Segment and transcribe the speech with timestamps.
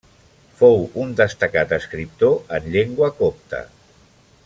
[0.61, 3.63] Fou un destacat escriptor en llengua copta.